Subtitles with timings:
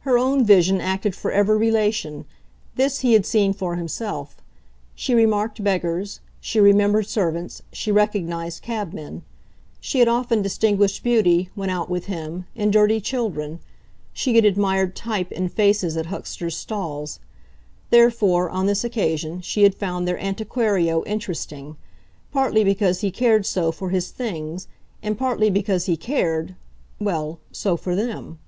[0.00, 2.24] Her own vision acted for every relation
[2.76, 4.38] this he had seen for himself:
[4.94, 9.24] she remarked beggars, she remembered servants, she recognised cabmen;
[9.78, 13.60] she had often distinguished beauty, when out with him, in dirty children;
[14.14, 17.20] she had admired "type" in faces at hucksters' stalls.
[17.90, 21.76] Therefore, on this occasion, she had found their antiquario interesting;
[22.32, 24.66] partly because he cared so for his things,
[25.02, 26.54] and partly because he cared
[26.98, 28.38] well, so for them.